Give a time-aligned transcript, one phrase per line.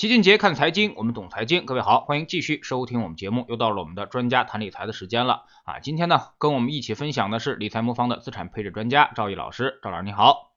[0.00, 1.66] 齐俊杰看财经，我们懂财经。
[1.66, 3.44] 各位好，欢迎继续收听我们节目。
[3.50, 5.78] 又到了我们的专家谈理财的时间了啊！
[5.78, 9.78] 今天呢，跟我们一起分享的是理财魔方的资产配置专家赵毅老师。
[9.82, 10.52] 赵老师你好，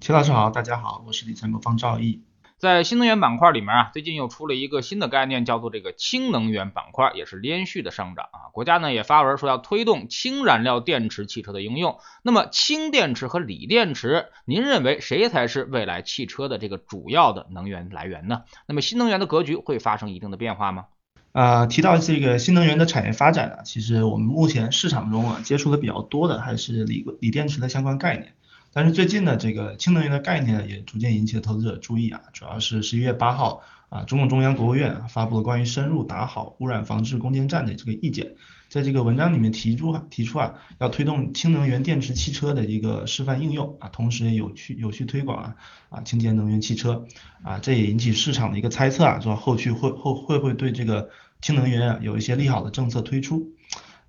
[0.00, 2.24] 齐老师好，大家好，我是理财魔方赵毅。
[2.64, 8.48] 在新能源板块里面啊，最近又出了一个新的概念，叫做这个氢能源板块，也是连续的上涨啊。
[8.54, 11.98] 国家呢也发文说要推动氢燃料电池汽车的应用。
[12.22, 18.44] 那么氢电池和锂电池，您认为谁才是未来汽车的这个主要的能源来源呢？
[18.66, 20.86] 那么新能源的格局会发生一定的变化吗？
[21.32, 28.32] 啊，提到这个新能源的产业发展啊，其实我们目前市场中啊接触的比较多的还是锂锂电池的相关概念。
[28.74, 38.34] 但是最近呢，这个氢能源的概念也逐渐引起了投资者注意啊，主要是十一月八号啊，中共中央国务院发布了关于深入打好污染防治攻坚战的这个意见，
[38.68, 45.56] 在这个文章里面提出提出啊，要推动氢能源电池汽车的一个示范应用啊，同时也有序有序推广啊
[45.90, 47.06] 啊清洁能源汽车
[47.44, 53.52] 啊，这也引起市场的一个猜测啊，说后续会后会不会对这个氢能源啊有一些利好的政策推出。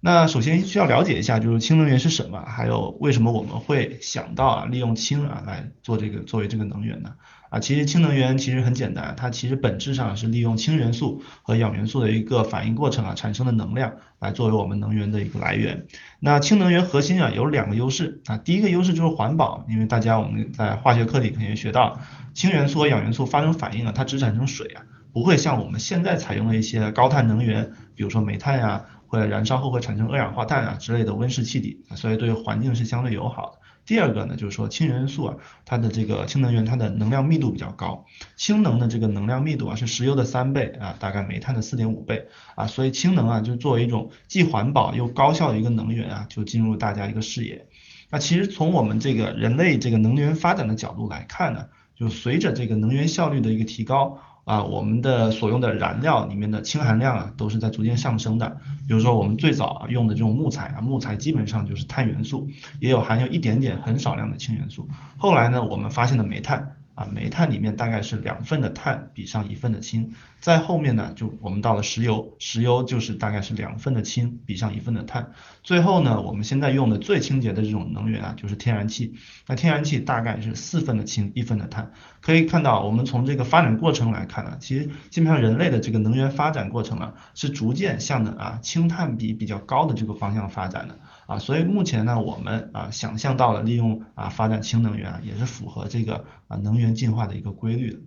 [0.06, 7.16] 那首先需要了解一下，就是氢能源是什么，还有为什么我们会想到啊利用氢啊来做这个作为这个能源呢？
[7.50, 15.88] 啊，其实氢能源其实很简单，它其实本质上是利用氢元素和氧元素的一个反应过程啊产生的能量来作为我们能源的一个来源。
[16.20, 22.00] 那氢能源核心啊有两个优势啊，第一个优势就是环保，因为大家我们在化学课里肯定学到，
[22.36, 28.86] 氢元素和氧元素发生反应啊，它只产生水啊，不会像我们现在采用的一些高碳能源，比如说煤炭呀。
[29.16, 33.60] 会燃烧后会产生二氧化碳啊之类的温室气体，所以对环境是相对友好的。
[33.86, 47.68] 第二个呢，就是说氢元素啊，它的这个氢能源它的能量密度比较高，氢能的这个能量密度啊是石油的三倍啊，大概煤炭的四点五倍啊，所以氢能啊就作为一种既环保又高效的一个能源啊，就进入大家一个视野。
[48.10, 54.20] 那其实从我们这个人类这个能源发展的角度来看呢，就随着这个能源效率的一个提高。
[54.46, 58.58] 啊，我们的所用的燃料里面的氢含量啊，都是在逐渐上升的。
[58.88, 62.48] 比如说我们最早啊用的这种木材啊，木材基本上就是碳元素，
[62.80, 64.88] 也有含有一点点很少量的氢元素。
[65.18, 66.78] 后来呢，我们发现的煤炭。
[66.96, 70.14] 啊，煤炭里面大概是两份的碳比上一份的氢，
[70.46, 75.32] 在后面呢，就我们到了石油，石油就是大概是两份的氢比上一份的碳，
[75.64, 79.16] 最后呢，我们现在用的最清洁的这种能源啊，就是天然气，
[79.48, 81.92] 那天然气大概是四份的氢一份的碳，
[82.22, 91.00] 可以看到我们从这个发展过程来看呢，其实基本上人类的这个能源发展过程啊，是逐渐向着啊氢碳比比较高的这个方向发展的。
[91.26, 98.00] 啊，所以目前呢，我们啊想象到了利用啊发展氢能源啊，也是符合这个啊能源进化的一个规律的。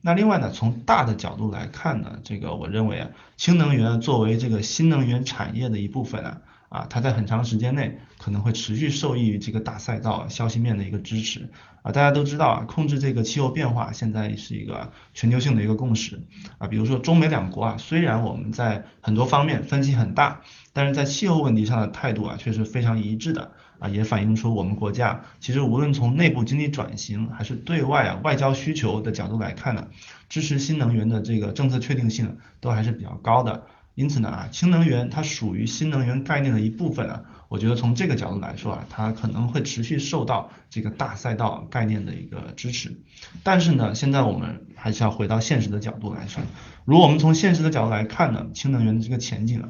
[0.00, 6.40] 那另外呢，从大的角度来看呢，这个我认为啊，氢能源作为这个新能源产业的一部分啊。
[6.70, 11.50] 啊，它在很长时间内可能会持续受益于这个大赛道消息面的一个支持
[11.82, 11.90] 啊。
[11.90, 16.22] 大家都知道啊，控制这个气候变化现在是一个全球性的一个共识
[16.58, 16.68] 啊。
[16.68, 23.50] 比如说中美两国啊，虽然我们在很多方面分歧很大，但是在气候问题上的态度啊却是非常一致的
[23.80, 29.88] 啊，也反映出我们国家其实无论从内部经济转型还是对外啊外交需求的角度来看呢，
[30.28, 33.66] 支持新能源的这个政策确定性都还是比较高的。
[33.96, 43.02] 因此呢啊，氢能源它属于新能源概念的一部分啊，我觉得从这个角度来说啊，它可能会持续受到这个大赛道概念的一个支持。
[43.42, 46.44] 但是呢，现在我们还是要回到现实的角度来说，
[46.84, 49.68] 如果我们从现实的角度来看呢，氢能源的这个前景啊，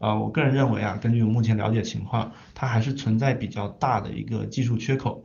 [0.00, 5.24] 啊，我个人认为啊，根据目前了解情况，它还是存在比较大的一个技术缺口。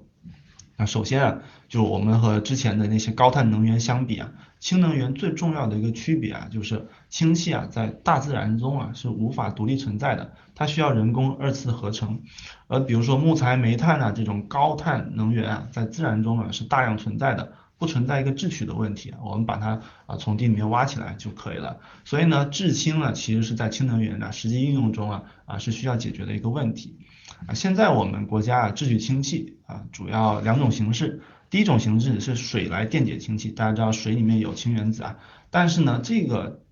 [0.77, 1.39] 那首先啊，
[1.69, 4.31] 就我们和之前的那些高碳能源相比啊，
[4.65, 12.23] 氢能源最重要的一个区别啊，就是氢气啊在大自然中啊是无法独立存在的，它需要人工二次合成。
[12.65, 21.77] 而比如说木材、煤炭啊这种高碳能源啊，在自然中啊是大量存在的，不存在一个制取的问题，我们把它啊从地里面挖起来就可以了。
[22.03, 26.97] 所以呢，制氢呢其实是在氢能源的实际应用中啊啊是需要解决的一个问题。
[27.45, 31.21] 啊，现在我们国家啊制取氢气啊，主要两种形式。
[31.50, 35.17] 第一种形式是水来电解氢气，大家知道水里面有氢原子啊，
[35.50, 36.64] 但是呢，这个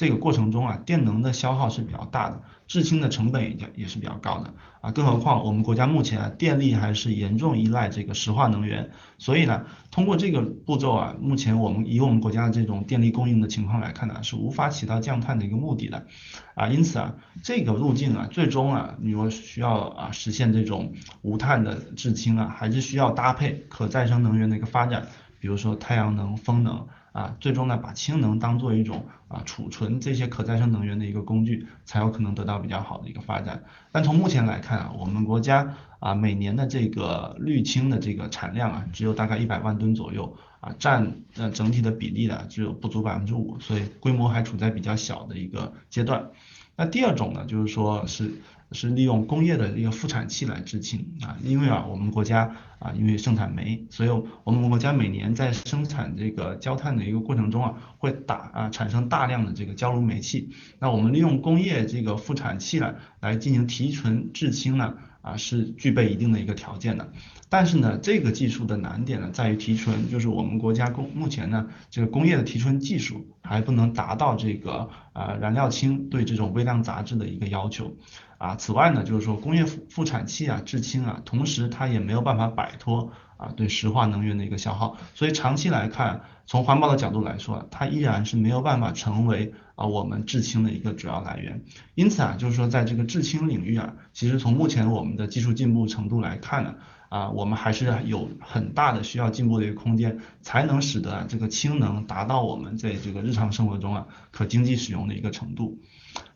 [0.00, 2.40] 这个过程中啊，电能的消耗是比较大的。
[2.66, 16.06] 制氢的成本也也是比较高的啊，更何况我们国家目前啊电力还是严重依赖这个石化能源，所以呢，通过这个步骤啊，目前我们以我们国家的这种电力供应的情况来看呢，是无法起到降碳的一个目的的
[16.54, 25.08] 啊，因此啊，这个路径啊，最终啊，你说需要啊实现这种无碳的制氢啊，还是需要搭配可再生能源的一个发展，
[25.40, 33.64] 比如说太阳能、风能啊，最终呢把氢能当做一种啊储存这些可再生能源的一个工具，才有可能得到比较好的一个发展。
[33.90, 46.30] 但从目前来看啊，我们国家啊每年的这个绿氢的这个产量啊，只有大概一百万吨左右啊，占呃整体的比例呢只有不足百分之五，所以规模还处在比较小的一个阶段。
[46.76, 48.40] 那第二种呢，就是说是
[48.72, 54.08] 是利用工业的一个副产气来制氢啊，因为啊我们国家啊因为生产煤，所以
[54.44, 64.94] 我们国家每年在生产这个焦炭的一个过程中啊，会打啊产生大量的这个焦炉煤气，那我们利用工业这个副产气呢来进行提纯制氢呢。
[65.22, 67.12] 啊，是具备一定的一个条件的，
[67.50, 77.94] 但是呢，这个技术的难点呢，在于提纯，就是我们国家工目前呢，这个工业的提纯技术还不能达到这个啊燃料氢对这种微量杂质的一个要求
[78.40, 78.56] 啊。
[78.56, 83.12] 此外呢，就是说工业复复产期啊制氢啊，同时它也没有办法摆脱。
[83.40, 91.62] 啊，对石化能源的一个消耗，所以长期来看，从环保的角度来说，它依然是没有办法成为啊我们制氢的一个主要来源。
[91.94, 96.74] 因此啊，就是说在这个制氢领域啊，其实从目前我们的技术进步程度来看呢，
[97.10, 105.78] 啊我们还是有很大的需要进步的一个空间，才能使得这个氢能达到我们在这个日常生活中啊可经济使用的一个程度，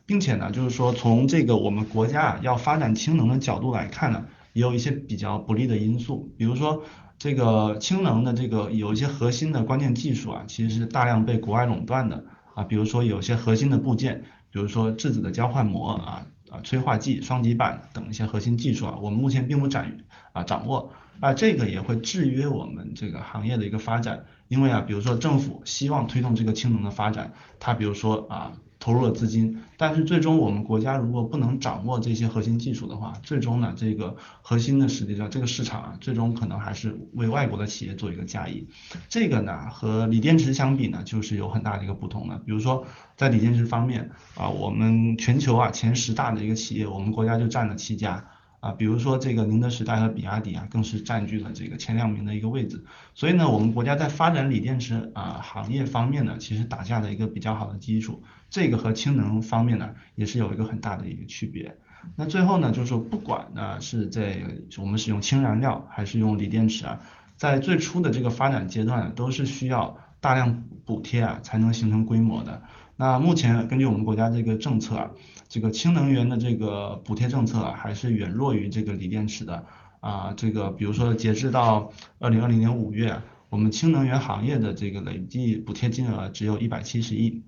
[0.05, 4.25] 并且呢，就是说从这个我们国家啊要发展氢能的角度来看呢。
[4.53, 6.81] 也有一些比较不利的因素，比如说
[7.19, 12.23] 这个氢能的这个有一些核心的关键技术啊，其实是大量被国外垄断的
[12.53, 16.25] 啊，比如说有些核心的部件，比如说质子的交换膜啊
[16.63, 19.85] 催化剂、双极板等一些核心技术啊，我们目前并不掌
[20.33, 28.53] 啊掌握啊，这个也会制约我们这个行业的一个发展，因为啊，比如说政府希望推动这个氢能的发展，它比如说啊。
[28.85, 38.67] 投入了资金，但是最终我们国家如果不能掌握这些核心技术的话，最终呢，这个核心的实际上这个市场啊，最终可能还是为外国的企业做一个嫁衣。
[39.09, 42.37] 这个呢，和锂电池相比呢，就是有很大的一个不同的。
[42.45, 42.85] 比如说
[43.17, 48.23] 在锂电池方面啊，我们全球啊前十大的一个企业，我们国家就占了七家。
[48.59, 52.83] 啊，比如说这个宁德时代和比亚迪啊，更是占据了这个前两名的一个位置。
[53.13, 58.23] 所以呢，我们国家在发展锂电池啊行业方面呢，其实打下了一个比较好的基础。
[58.49, 61.77] 这个和氢能方面呢，也是有一个很大的一个区别。
[62.15, 64.37] 那最后呢，就是说不管呢是在
[64.77, 67.01] 我们使用氢燃料还是用锂电池啊，
[67.35, 72.61] 在最初的这个发展阶段，都是需要大量补贴啊才能形成规模的。
[72.97, 75.11] 那目前根据我们国家这个政策啊。
[75.47, 79.63] 这个氢能源的这个补贴政策啊，还是远弱于这个锂电池的
[79.99, 80.33] 啊。
[80.35, 87.43] 这个比如说，截至到二零二零年五月，我们氢能源行业的这个累计补贴金额只有一百七十亿，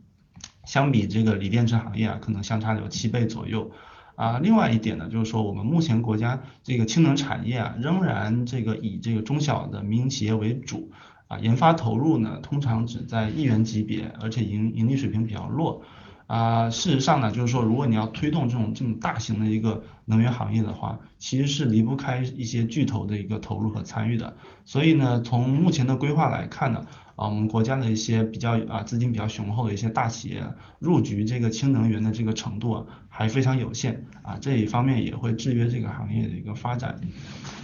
[0.64, 3.72] 相比这个锂电池行业啊，可能相差有七倍左右
[4.16, 4.38] 啊。
[4.38, 10.92] 另外一点呢，就是说我们目前国家这个氢能产业啊，仍然这个以这个中小的民营企业为主
[11.28, 15.82] 啊，研发投入呢通常只在亿元级别，而且盈盈利水平比较弱。
[16.28, 24.36] 啊，事实上呢，就是说，如果你要推动这种这种大型的一个能源行业的话，其实是离不开一些巨头的一个投入和参与的。
[24.66, 26.86] 所以呢，从目前的规划来看呢，
[27.18, 30.42] 啊，我们国家的一些比较啊资金比较雄厚的一些大企业
[30.80, 36.98] 入局这个氢能源的这个程度啊，还非常有限啊，这一方面也会制约这个行业的一个发展。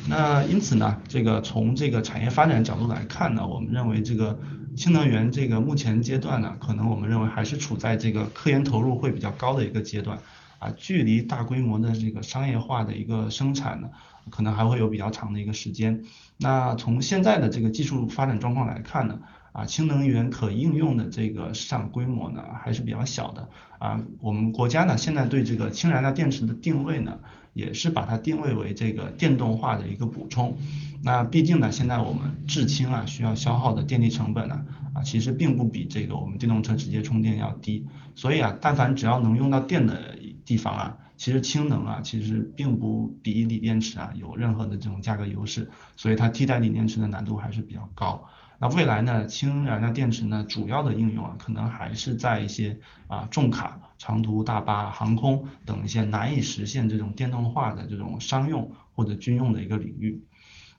[0.10, 4.38] 那因此呢，这个从这个产业发展角度来看呢，我们认为这个。
[4.76, 10.18] 氢能源这个目前阶段呢，可能我们认为还是处在这个科研投入会比较高的一个阶段，
[10.58, 13.90] 啊，距离大规模的这个商业化的一个生产呢，
[14.32, 16.02] 可能还会有比较长的一个时间。
[16.38, 19.20] 那从现在的这个技术发展状况来看呢，
[19.54, 23.48] 啊，氢能源可应用的这个市场规模呢还是比较小的，
[23.78, 27.20] 啊，我们国家呢现在对这个氢燃料电池的定位呢，
[27.54, 30.58] 也是把它定位为这个电动化的一个补充。
[31.04, 37.86] 那毕竟呢，现在我们制氢啊需要消耗的电力成本呢，啊其实并不比这个我们电动车直接充电要低，
[38.16, 48.26] 所以啊，但凡只要能用到电的地方啊，其实氢能啊其实并不比锂电池啊有任何的这种价格优势，所以它替代锂电池的难度还是比较高。
[48.64, 60.24] 那未来呢，氢燃料电池呢主要的应用啊，可能还是在一些啊重卡、长途大巴、航空等一些难以实现这种电动化的这种商用或者军用的一个领域。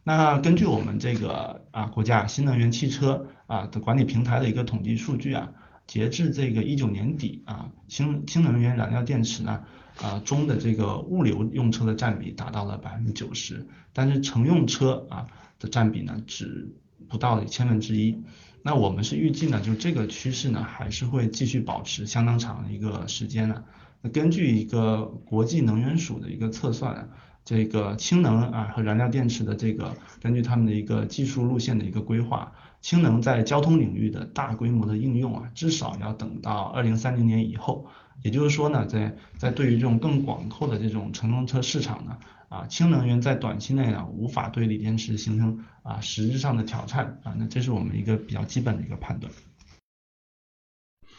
[0.02, 5.52] 那根据我们这个啊国家新能源汽车啊的管理平台的一个统计数据啊，
[5.86, 9.62] 截至这个一九年底啊，氢氢能源燃料电池呢
[10.00, 15.26] 啊中的这个物流用车的占比达到了百分之九十，但是乘用车啊
[15.58, 16.74] 的占比呢只
[17.08, 18.22] 不到千分之一。
[18.62, 23.64] 那我们是预计呢，就这个趋势呢还是会继续保持相当长的一个时间呢。
[24.02, 27.08] 那根据一个国际能源署的一个测算。
[27.46, 37.86] 这个氢能啊和燃料电池的这个，根据他们的一个技术路线的一个规划，氢能在交通领域的大规模的应用啊，至少要等到二零三零年以后。
[38.22, 42.16] 也就是说呢，在在对于这种更广阔的这种乘用车市场呢，
[42.54, 49.32] 啊，氢能源在短期内呢无法对锂电池形成啊实质上的挑战啊，那这是我们一个比较基本的一个判断。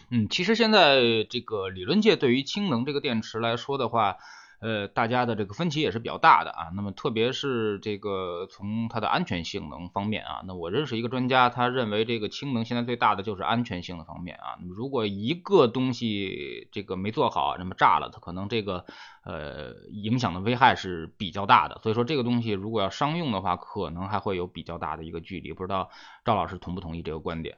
[0.09, 4.17] 嗯，其实现在这个理论界对于氢能这个电池来说的话。
[4.59, 6.69] 呃，大家的这个分歧也是比较大的啊。
[6.75, 14.57] 那么特别是这个从它的安全性能方面啊，那我认识一个专家，他认为这个氢能现在最大的就是安全性的方面啊。
[14.69, 18.85] 如果一个东西这个没做好，那么炸了，它可能这个
[19.23, 21.79] 呃影响的危害是比较大的。
[21.83, 25.53] 所以说这个东西如果要商用的话，可能还会有比较大的一个距离。
[25.53, 25.89] 不知道
[26.23, 27.57] 赵老师同不同意这个观点？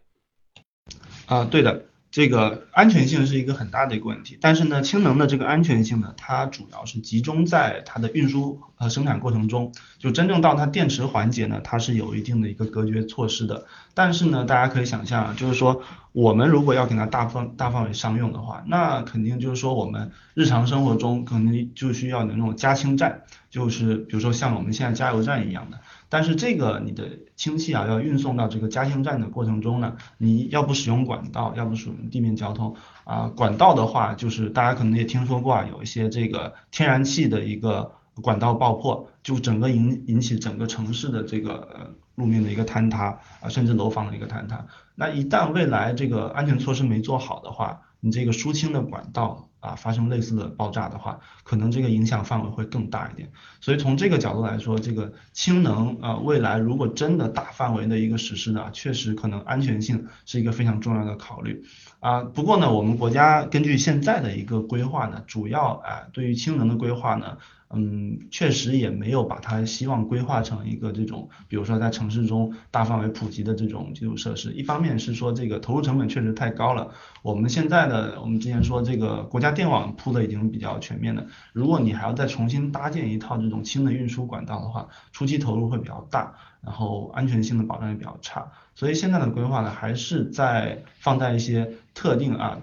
[1.28, 1.86] 啊，对的。
[2.18, 13.68] 这个安全性是一个很大的一个问题，但是呢，氢能的这个安全性呢，它主要是集中在它的运输和生产过程中，就真正到它电池环节呢，它是有一定的一个隔绝措施的。
[13.94, 23.22] 但是呢，大家可以想象，就是说我们如果要给它大范大范围商用的话，那肯定就是说我们日常生活中可能就需要有那种加氢站，
[23.52, 25.78] 就是比如说像我们现在加油站一样的。
[26.10, 33.32] 但是这个你的氢气啊，要运送到这个加氢站的过程中呢，你要不使用管道，要不使用地面交通啊。
[33.36, 44.66] 管道的话，就是大家可能也听说过啊，有一些这个天然气的一个管道爆破，就整个引引起整个城市的这个路面的一个坍塌啊，甚至楼房的一个坍塌。
[44.96, 53.32] 那一旦未来这个安全措施没做好的话，你这个输氢的管道啊发生类似的爆炸的话，可能这个影响范围会更大一点。
[53.60, 61.64] 所以从这个角度来说，这个氢能啊未来如果真的大范围的一个实施呢，确实可能安全性是一个非常重要的考虑
[62.00, 62.22] 啊。
[62.22, 67.38] 不过呢，我们国家根据现在的一个规划呢，主要啊对于氢能的规划呢。
[67.70, 74.54] 嗯，确实也没有把它希望规划成一个这种，比如说在城市中大范围普及的这种基础设施。
[74.54, 76.92] 一方面是说这个投入成本确实太高了。
[77.24, 88.50] 我们现在的，我们之前说这个国家电网铺的已经比较全面了，如果你还要再重新搭建一套这种轻的运输管道的话，初期投入会比较大，然后安全性的保障也比较差。
[88.76, 92.58] 所以现在的规划呢，还是在放在一些特定啊。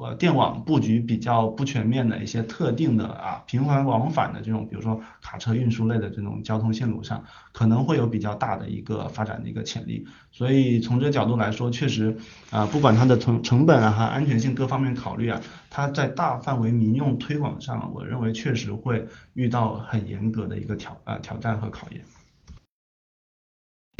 [0.00, 10.06] 呃，电网布局比较不全面的一些特定的啊，频繁往返的这种，比如说卡车运输类的这种交通线路上，可能会有比较大的一个发展的一个潜力。
[10.30, 12.16] 所以从这角度来说，确实
[12.50, 22.00] 啊，不管它的成成本啊和安全性各方面考虑啊，它在大范围民用推广上，我认为确实会遇到很严格的一个挑啊挑战和考验。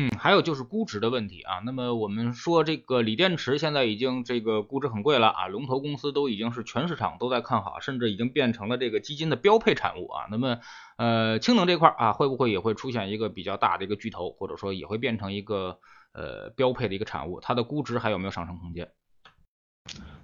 [0.00, 1.58] 嗯，还有就是估值的问题啊。
[1.64, 10.26] 那么我们说这个锂电池现在已经这个估值很贵了啊，龙头公司都已经是全市场都在看好，甚至已经变成了这个基金的标配产物啊。
[10.30, 10.58] 那么
[10.98, 15.80] 呃，氢能这块儿啊，会不会也会出现一个比较大的一个巨头，或者说也会变成一个
[16.12, 17.40] 呃标配的一个产物？
[17.40, 18.88] 它的估值还有没有上升空间？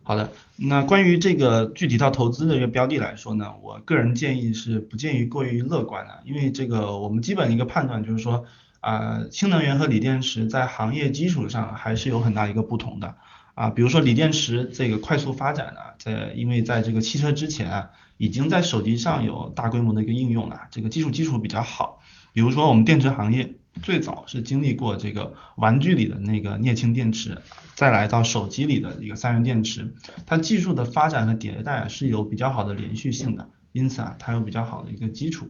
[0.04, 8.46] 好的，那关于这个具体到投资的一个标的来说呢，我个人建议是不建议过于乐观的，因为这个我们基本一个判断就是说。
[8.84, 13.14] 啊，氢能源和锂电池在行业基础上还是有很大一个不同的
[13.54, 13.70] 啊。
[13.70, 22.02] 比如说锂电池这个快速发展呢，在因为在这个汽车之前啊，已经在手机上有大规模的一个应用了，这个技术基础比较好。
[22.34, 27.38] 比如说我们电池行业最早是经历过这个玩具里的那个镍氢电池，
[27.74, 29.94] 再来到手机里的一个三元电池，
[30.26, 35.48] 它技术的发展和迭代是有比较好的连续性的，因此啊，它有比较好的一个基础。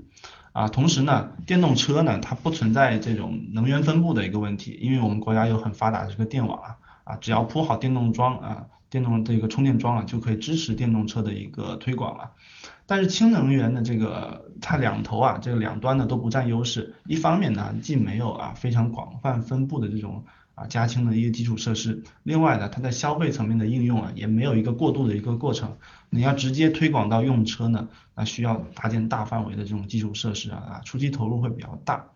[0.54, 12.30] 啊，同时呢，电动车呢，它不存在这种能源分布的一个问题，因为我们国家有很发达的这个电网啊，啊，只要铺好电动桩啊，电动这个充电桩啊，就可以支持电动车的一个推广了。
[12.86, 20.24] 但是氢能源的这个它两头啊，这个两端呢都不占优势，一方面呢，既没有啊非常广泛分布的这种。
[20.54, 25.76] 啊，加氢的一个基础设施，另外呢，它在消费层面的应用啊，也没有一个过渡的一个过程。
[26.10, 32.06] 你要直接推广到用车呢，那需要搭建大范围的这种基础设施啊，啊，初期投入会比较大。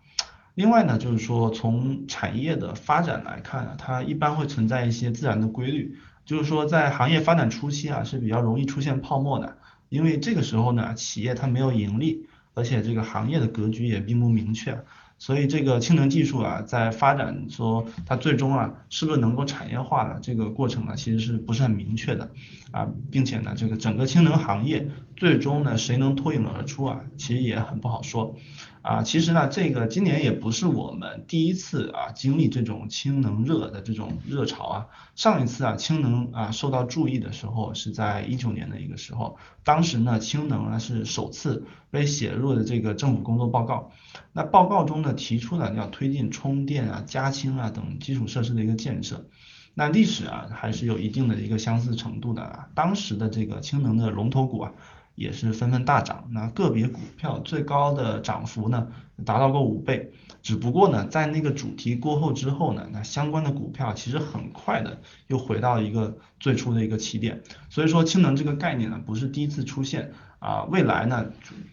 [0.55, 9.57] 另外呢，就是说从产业的发展来看啊，它一般会存在一些自然的规律，就是说在行业发展初期啊，是比较容易出现泡沫的，
[9.89, 14.83] 因为这个时候呢，企业它没有盈利，而且这个行业的格局也并不明确。
[15.19, 22.31] 所以这个氢能技术啊，在发展说它最终啊是不是能够产业化的这个过程呢，其实是不是很明确的
[22.71, 28.35] 啊，并且呢，这个整个氢能行业最终呢谁能脱颖而出啊，其实也很不好说
[28.81, 34.87] 啊，其实呢，这个今年也不是我们第一次啊经历这种氢能热的这种热潮啊。
[35.15, 43.91] 上一次啊氢能啊受到注意的时候是在一九年的一个时候，当时呢氢能呢是首次被写入的这个政府工作报告。
[44.31, 49.25] 那报告中呢提出了要推进充电啊、加氢啊等基础设施的一个建设。
[49.73, 52.69] 那历史啊还是有一定的一个相似程度的啊。
[52.75, 54.71] 当时的这个氢能的龙头股啊。
[55.19, 58.87] 也是纷纷大涨，那个别股票最高的涨幅呢
[59.25, 60.13] 达到过五倍，
[60.49, 70.11] 只不过呢在那个主题过后之后呢，那相关的股票其实很快的又回到一个最初的一个起点，所以说氢能这个概念呢不是第一次出现。
[70.39, 71.25] 啊，未来呢，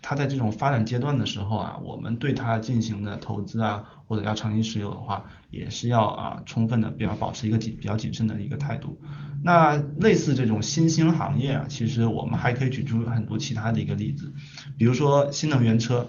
[0.03, 9.01] 它在这种发展阶段的时候啊，我们对它进行的投资啊，或者要长期持有的话，也是要啊充分的比较保持一个谨比较谨慎的一个态度。
[9.45, 14.33] 那类似这种新兴行业啊，其实我们还可以举出很多其他的一个例子，
[14.77, 16.09] 比如说新能源车，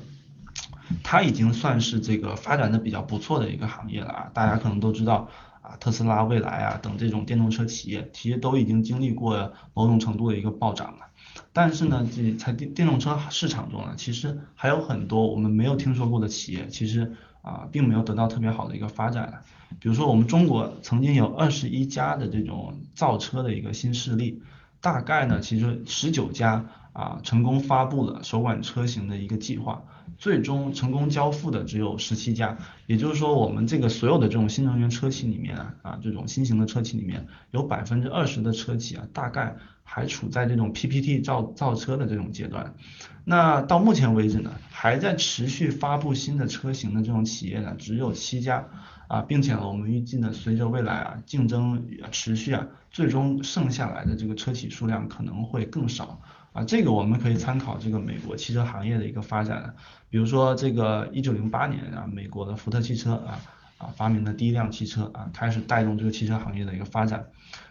[1.03, 5.29] 它已经算是这个发展的比较不错的一个行业了啊，大家可能都知道
[5.61, 11.05] 啊，特斯拉、蔚来啊等这种电动车企业，其实都已经经历过某种程度的一个暴涨了。
[11.53, 19.43] 但是呢，这在电电动车市场中呢，其实还有很多我们没有听说过的企业，其实啊，并没有得到特别好的一个发展。
[19.79, 24.41] 比如说，我们中国曾经有二十一家的这种造车的一个新势力，
[24.79, 26.65] 大概呢，其实十九家
[26.97, 29.83] 啊成功发布了首款车型的一个计划，
[30.17, 32.57] 最终成功交付的只有十七家。
[32.87, 39.55] 也就是说，我们这个所有的这种新能源车企里面啊，啊这种新型的车企里面有百分之二十的车企啊，大概。
[39.89, 42.75] 还处在这种 PPT 造造车的这种阶段，
[43.23, 48.67] 那到目前为止呢，还在持续发布新的车型的这种企业呢，只有七家
[49.07, 56.19] 啊，并且呢我们预计呢，随着未来啊竞争持续啊，最终剩下来的这个车企数量可能会更少
[56.57, 59.75] 啊，这个我们可以参考这个美国汽车行业的一个发展，
[60.09, 63.39] 比如说这个一九零八年啊，美国的福特汽车啊
[63.77, 67.27] 啊发明的第一辆汽车啊，开始带动这个汽车行业的一个发展。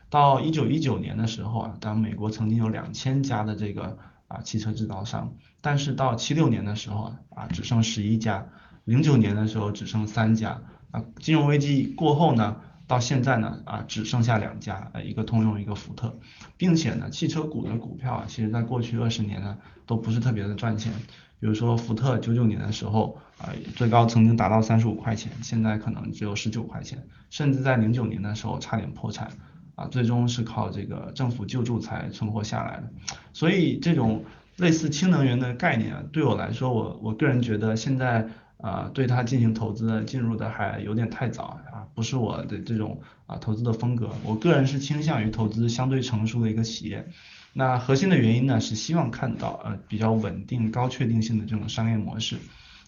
[0.08, 8.46] 到一九一九年的时候啊，当美国曾经有两千家的这个啊汽车制造商，但是到七六年的时候啊啊只剩十一家，
[8.84, 10.60] 零九年的时候只剩三家
[10.92, 16.18] 啊，金融危机过后呢，到现在呢啊只剩下两家，呃一个通用一个福特，
[16.56, 20.92] 并且呢汽车股的股票啊，其实在过去二十年呢都不是特别的赚钱，
[21.40, 29.30] 比如说福特九九年的时候啊最高曾经达到三十五块钱，现在可能只有十九块钱，甚至在零九年的时候差点破产。
[29.76, 32.90] 啊，最终是靠这个政府救助才存活下来的，
[33.34, 34.24] 所以这种
[34.56, 38.26] 类似氢能源的概念啊，对我来说，我我个人觉得现在
[38.58, 47.06] 啊对它进行投资进入的还有点太早啊，不是我的这种啊投资的风格，我个人是倾向于投资相对成熟的一个企业，
[47.52, 52.36] 那核心的原因呢是希望看到呃比较稳定高确定性的这种商业模式。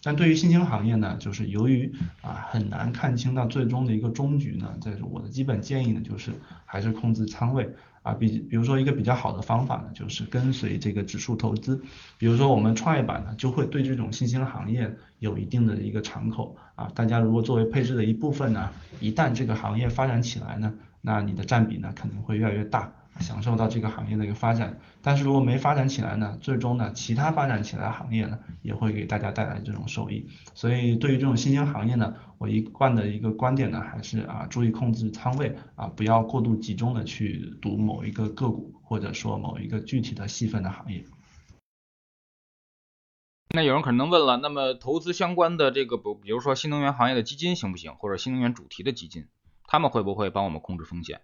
[0.01, 6.31] 但对于新兴行业呢，就是由于啊很难看清到最终的一个终局呢，这是我的基本建议呢，就是
[6.65, 7.69] 还是控制仓位
[8.09, 11.79] 啊，比比如说一个比较好的方法呢，就是跟随这个指数投资，
[12.17, 22.91] 比如说我们创业板呢，就会对这种新兴行业有一定的一个敞口啊，大家如果作为配置的一部分呢，一旦这个行业发展起来呢，那你的占比呢肯定会越来越大。
[23.21, 30.29] 享受到这个行业的一个发展，但是如果没发展起来呢，最终呢，其他发展起来的行业呢，也会给大家带来这种收益。
[30.55, 41.05] 所以对于这种新兴行业呢，我一贯的一个观点呢，还是啊，注意控制仓位啊，不要过度集中的去赌某一个个股，或者说某一个具体的细分的行业。
[43.55, 49.27] 那有人可能问了，那么投资相关的这个不，比如说新能源行业的基金行不行，或者新能源主题的基金，
[49.67, 51.23] 他们会不会帮我们控制风险？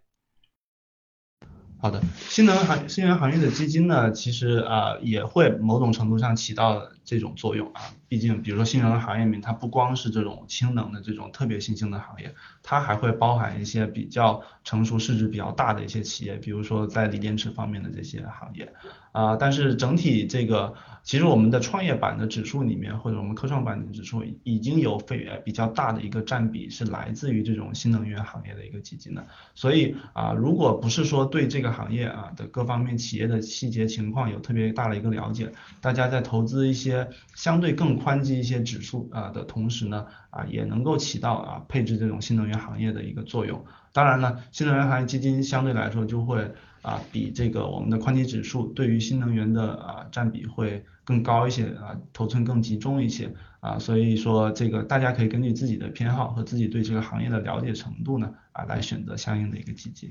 [1.84, 7.92] 好的，新能源行新能源行业的基金呢，其实啊也会某种程度上起到这种作用啊。
[8.14, 18.72] 毕竟，比如说新能源行业里面，它不光是这种氢能的这种特别新兴的行业，它还会包含一些比较成熟、市值比较大的一些企业，比如说在锂电池方面的这些行业
[19.10, 19.34] 啊。
[19.34, 20.72] 但是整体这个。
[21.04, 29.26] 其实我们的创业板的指数里面，或者我们科创板的指数，已经有非比较大的一个占比是来自于这种新能源行业的一个基金的。
[29.54, 43.64] 所以啊，如果不是说对这个行业啊的各方面企业的细节情况有特别大的一个了解，大家在投资一些相对更宽基一些指数啊的同时呢，啊也能够起到啊配置这种新能源行业的一个作用。
[43.92, 46.54] 当然了，新能源行业基金相对来说就会。
[46.84, 60.10] 啊，比这个我们的宽基指数对于新能源的啊占比会更高一些啊，头寸更集中一些啊，所以说这个大家可以根据自己的偏好和自己对这个行业的了解程度呢啊来选择相应的一个基金。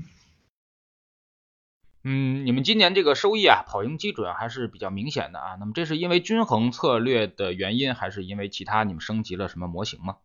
[2.06, 5.56] 嗯，你们今年这个收益啊，跑赢基准还是比较明显的啊。
[5.58, 10.18] 那么这是因为均衡策略的原因，还是因为其他你们升级了什么模型吗？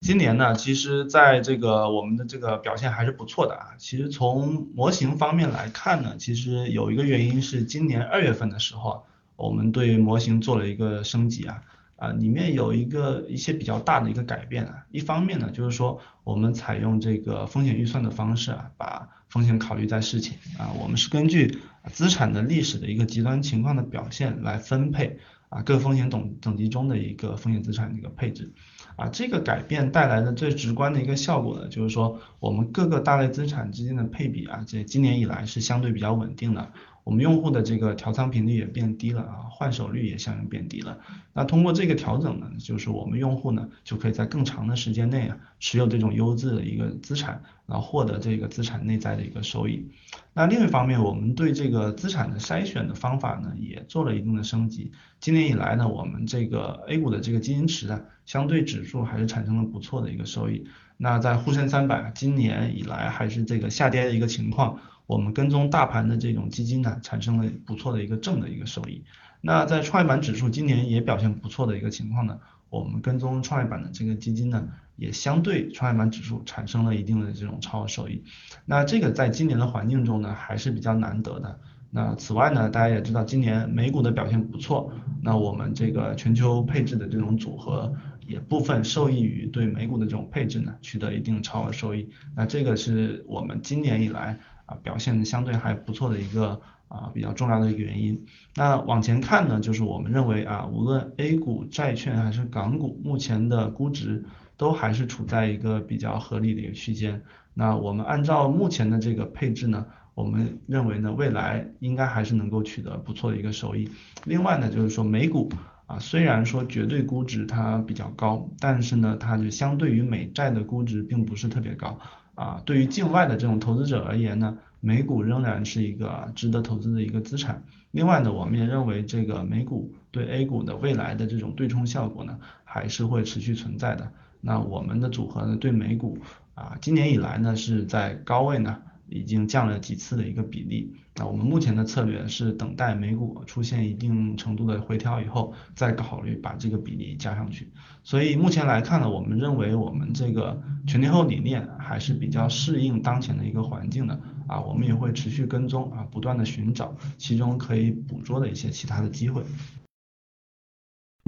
[0.00, 3.74] 今年呢，其实在这个我们的这个表现还是不错的啊。
[3.78, 11.64] 其实从模型方面来看呢，其实有一个原因是今年二月份的时候，我们对模型做了一个升级啊。
[11.98, 14.86] 啊，里面有一个一些比较大的一个改变啊。
[14.90, 20.70] 一方面呢，就是说我们采用这个风险预算的方式啊，把风险考虑在事情啊。
[20.80, 21.58] 我们是根据
[21.92, 28.52] 资产的历史的一个极端情况的表现来分配啊各风险等等级中的一个风险资产的一个配置。
[28.94, 36.72] 啊，这个改变带来的最直观的一个效果呢，就是说我们各个大类资产之间的配比啊，这今年以来是相对比较稳定的。
[37.08, 40.98] 我们用户的这个调仓频率也变低了啊，换手率也相应变低了。
[41.32, 49.88] 那通过这个调整呢，就是我们用户呢就可以在更长的时间内啊持有这种优质的一个资产，然后获得这个资产内在的一个收益。
[50.34, 54.92] 那另一方面，我们对这个资产的筛选的方法呢也做了一定的升级。
[55.18, 60.66] 今年以来呢，我们这个 A 股的这个基金池啊，相对指数还是产生了不错的一个收益。
[60.98, 64.78] 那在沪深三百今年以来还是这个下跌的一个情况。
[65.08, 69.02] 我们跟踪大盘的这种基金呢，产生了不错的一个正的一个收益。
[69.40, 78.22] 那在创业板指数今年也表现不错的一个情况呢，我们跟踪创业板的这个基金呢，也相对创业板指数产生了一定的这种超额收益。
[78.66, 81.58] 那这个在今年的环境中呢，还是比较难得的。
[81.90, 84.92] 那此外呢，大家也知道今年美股的表现不错，
[85.22, 87.94] 那我们这个全球配置的这种组合
[88.26, 92.10] 也部分受益于对美股的这种配置呢，取得一定超额收益。
[92.36, 94.38] 那这个是我们今年以来。
[94.68, 98.26] 啊，表现相对还不错的一个啊比较重要的一个原因。
[98.54, 104.22] 那往前看呢，就是我们认为啊，无论 A 股、债券还是港股，目前的估值
[104.58, 107.22] 都还是处在一个比较合理的一个区间。
[107.54, 113.90] 那我们按照目前的这个配置呢，我们认为呢，未来应该还是能够取得不错的一个收益。
[114.26, 115.50] 另外呢，就是说美股
[115.88, 121.98] 啊，虽然说绝对估值它比较高，但是呢，它就相对于美债的估值并不是特别高。
[122.34, 127.64] 啊，对于境外的这种投资者而言呢，美股仍然是一个值得投资的一个资产。
[127.90, 134.12] 另外呢，我们也认为这个美股对 A 股的未来的这种对冲效果呢，还是会持续存在的。
[134.42, 136.18] 那我们的组合呢，对美股
[136.54, 138.82] 啊，今年以来呢是在高位呢。
[139.08, 147.70] 已经降了几次的一个比例，那我们目前的策略是等待美股出现一定程度的回调以后，再考虑把这个比例加上去。
[148.02, 159.42] 所以目前来看呢，我们认为我们这个全天候理念还是比较适应当前的一个环境的啊，我们也会持续跟踪啊，不断的寻找其中可以捕捉的一些其他的机会。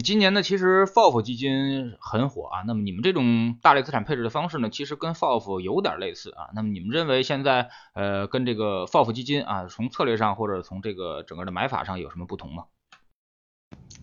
[0.03, 2.63] 今年呢，其实 FOF 基金很火啊。
[2.67, 6.51] 那么你们这种大类资产配置的方式呢，其实跟 FOF 有点类似啊。
[6.55, 12.65] 那么你们认为现在呃跟这个 FOF 基金啊，从策略上或者从这个整个的买法上有什么不同吗？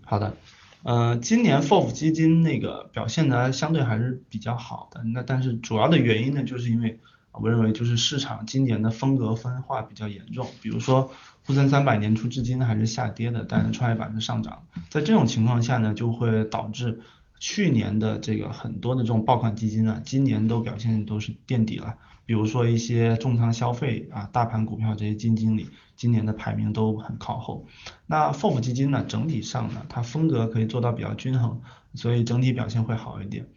[0.04, 0.36] 好的，
[0.84, 5.04] 呃，今年 FOF 基金那个表现呢相对还是比较好的。
[5.04, 7.00] 那但是主要的原因呢，就是因为
[7.42, 11.12] 我认为就是市场今年的风格分化比较严重，比如说。
[11.46, 14.64] 沪深三百年初至今还是下跌的，但是创业板是上涨。
[14.90, 17.00] 在这种情况下呢，就会导致
[17.40, 21.96] 去年的这个很多的这种爆款基金呢，今年都表现都是垫底了。
[22.26, 27.66] 比如说一些重仓消费啊、大盘股票这些基金经理，今年的排名都很靠后。
[28.08, 31.62] 那 FOF 基金呢，整体上呢，它风格可以做到比较均衡，
[31.94, 33.48] 所以整体表现会好一点。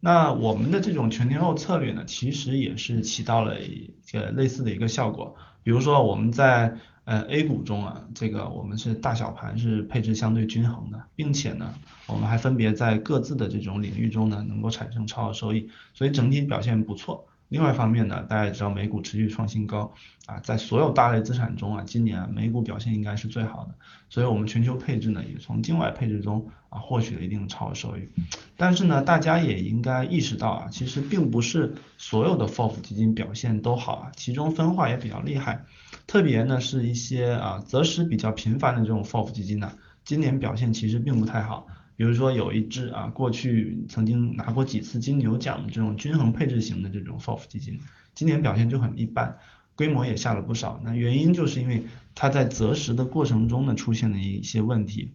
[0.00, 5.36] 那我们的这种全天候策略呢，其实也是起到了一个类似的一个效果。
[5.62, 11.74] 比如说我们在呃，A 股中啊，这个我们是大小盘是配置相对均衡的，并且呢，
[12.06, 17.26] 我们还分别在各自的这种领域中呢，能够产生超额收益，所以整体表现不错。
[17.50, 19.92] 另外一方面呢，大家也知道美股持续创新高
[20.26, 23.74] 啊，在所有大类资产中啊，今年美股表现应该是最好的，
[24.08, 28.08] 所以我们全球配置呢，也从境外配置中啊获取了一定的超额收益。
[28.56, 35.64] 但是呢，大家也应该意识到啊，其实并不是所有的 FOF 基金表现都好啊，其中分化也比较厉害。
[36.06, 39.72] 特别呢是一些啊择时比较频繁的这种 FOF 基金呢，
[40.04, 41.66] 今年表现其实并不太好。
[42.00, 47.78] 比如说有一只啊，过去曾经拿过几次金牛奖的这种均衡配置型的这种 FOF 基金，
[48.14, 49.36] 今年表现就很一般，
[49.74, 50.80] 规模也下了不少。
[50.82, 51.82] 那原因就是因为
[52.14, 55.12] 它在择时的过程中呢出现了一些问题，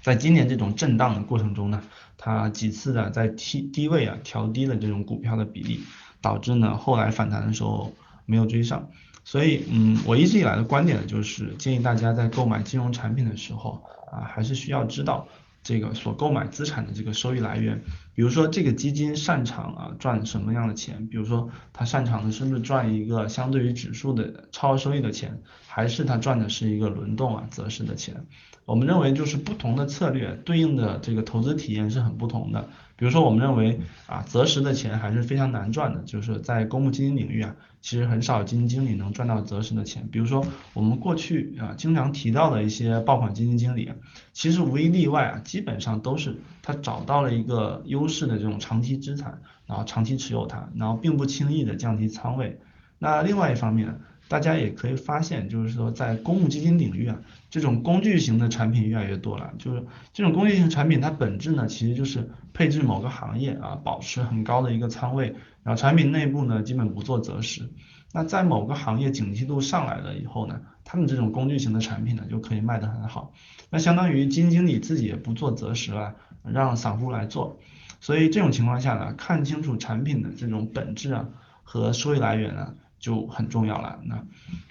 [0.00, 1.82] 在今年这种震荡的过程中呢，
[2.16, 5.80] 它几次的在低低位啊调低了这种股票的比例，
[6.20, 7.92] 导致呢后来反弹的时候
[8.26, 8.88] 没有追上。
[9.24, 15.26] 所以嗯，我一直以来的观点呢就是建议大家在购买金融产品的时候啊，还是需要知道。
[15.66, 17.82] 这个所购买资产的这个收益来源，
[18.14, 25.42] 比如说这个基金擅长啊赚什么样的钱，比如说它擅长的是不是赚一个相对于指数的超额收益的钱，
[25.76, 28.24] 还是它赚的是一个轮动啊择时的钱？
[28.64, 32.66] 我们认为就是不同的策略对应的这个投资体验是很不同的。
[32.96, 40.08] 比如说我们认为啊择时的钱还是非常难赚的，就是在公募基金领域啊，其实很少基金经理能赚到择时的钱。
[40.10, 43.92] 比如说我们过去啊经常提到的一些爆款基金经理，
[44.32, 52.58] 其实无一例外啊，基本上都是他找到了一个优势的这种长期资产，然后长期持有它，然后并不轻易的降低仓位。
[52.98, 57.16] 那另外一方面，大家也可以发现，就是说在公募基金领域啊，
[57.48, 59.52] 这种工具型的产品越来越多了。
[59.58, 67.70] 就是这种工具型产品，它本质呢其实就是配置某个行业啊，保持很高的一个仓位，然后产品内部呢基本不做择时。
[68.12, 73.32] 那在某个行业景气度上来了以后呢，他们这种工具型的产品呢就可以卖得很好。
[73.70, 77.58] 那相当于基金经理自己也不做择时了，让散户来做。
[78.00, 81.28] 所以这种情况下呢，看清楚产品的这种本质啊
[81.62, 82.74] 和收益来源啊。
[83.06, 84.00] 就很重要了。
[84.04, 84.20] 那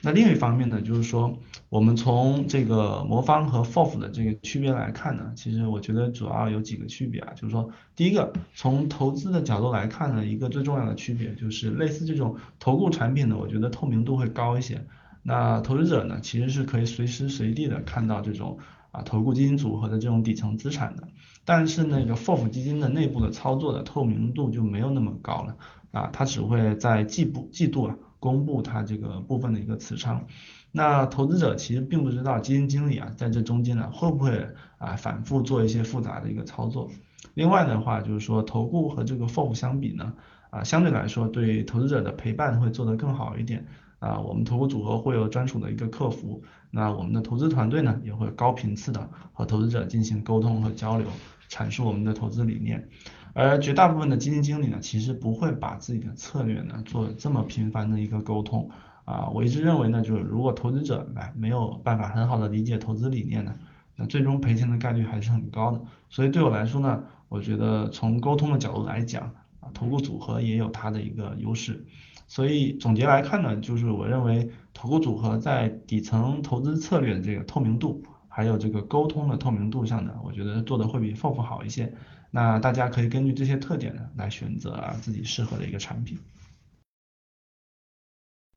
[0.01, 1.37] 那另一方面呢，就是说
[1.69, 7.31] 我们从这个魔方和 FOF 的这个区别来看呢，其实我觉得主要有几个区别啊。
[7.33, 14.85] 就是说，第一个从投资的角度来看呢，一个最重要的区别就是类似这种投顾产品呢，我觉得透明度会高一些。
[15.23, 18.59] 那投资者呢，其实是可以随时随地的看到这种
[18.91, 21.07] 啊投顾基金组合的这种底层资产的。
[21.45, 25.55] 但是那个 FOF 基金的内部的操作的透明度就没有那么高了
[25.91, 27.95] 啊，它只会在季度季度啊。
[28.19, 30.25] 公布它这个部分的一个持仓，
[30.71, 34.47] 那投资者其实并不知道基金经理啊在这中间呢会不会
[34.77, 36.89] 啊反复做一些复杂的一个操作。
[37.33, 40.13] 另外的话就是说投顾和这个 FOF 相比呢
[40.49, 43.65] 啊相对来说对投资者的陪伴会做得更好一点
[43.99, 51.07] 啊我们投顾组合会有专属的一个客服，那我们的投资团队呢也会高频次的和投资者进行沟通和交流，
[51.49, 52.89] 阐述我们的投资理念。
[53.37, 58.69] 而绝大部分的基金经理呢，其实不会把自己的策略呢做这么频繁的一个沟通
[59.03, 59.27] 啊。
[59.27, 63.53] 我一直认为呢，就是如果投资者来没有办法很好的理解投资理念呢，
[63.97, 65.81] 那最终赔钱的概率还是很高的。
[66.09, 69.23] 所以对我来说呢，我觉得从沟通的角度来讲
[69.59, 71.85] 啊，投顾组合也有它的一个优势。
[72.27, 78.01] 所以总结来看呢，就是我认为投顾组合在底层投资策略的这个透明度，
[78.35, 81.89] 还有这个沟通的透明度上呢，我觉得做的会比 FOF 好一些。
[82.31, 86.17] 那大家可以根据这些特点呢，来选择自己适合的一个产品。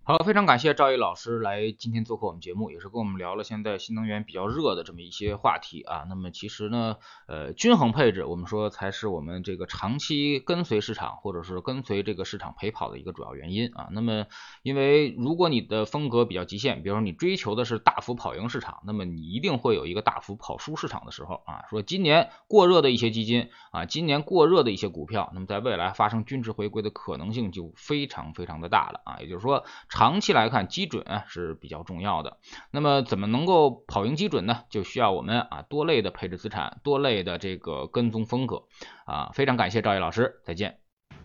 [0.09, 6.07] 好，非常感谢赵毅老师来今天做客我们节目，也是跟我们聊了现在新能源比较热的这么一些话题啊。
[6.09, 13.89] 那么其实呢，呃，均衡配置，我们说才是我们这个长期跟随市场或者是跟随这个市场陪跑的一个主要原因啊。
[13.91, 14.25] 那么，
[14.63, 21.67] 因为如果你的风格比较极限，比如说你追求的是大幅跑赢市场，那么你一定会有一个大幅跑输市场的时候啊。
[21.69, 29.21] 说今年过热的一些基金啊，今年过热的一些股票，那么在未来发生均值回归的可能性就非常非常的大了啊。
[29.21, 29.67] 也就是说。
[29.99, 32.39] 长期来看，基准是比较重要的。
[32.71, 34.63] 那么，怎么能够跑赢基准呢？
[34.71, 38.63] 就需要我们啊多类的配置资产，多类的这个跟踪风格
[39.07, 39.33] 啊。
[39.35, 40.79] 非常感谢赵毅老师，再见。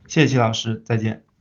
[0.08, 1.33] 谢谢齐老师，再见。